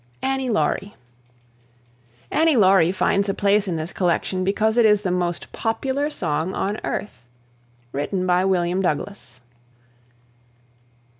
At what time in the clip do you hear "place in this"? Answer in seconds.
3.35-3.93